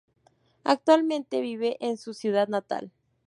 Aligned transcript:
Actualmente 0.63 1.41
vive 1.41 1.77
en 1.79 1.95
su 1.95 2.15
ciudad 2.15 2.47
natal. 2.47 2.91